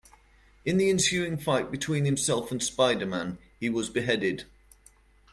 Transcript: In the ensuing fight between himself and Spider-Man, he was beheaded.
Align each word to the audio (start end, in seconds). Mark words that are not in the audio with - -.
In 0.65 0.77
the 0.77 0.89
ensuing 0.89 1.37
fight 1.37 1.69
between 1.69 2.05
himself 2.05 2.51
and 2.51 2.59
Spider-Man, 2.63 3.37
he 3.59 3.69
was 3.69 3.91
beheaded. 3.91 4.45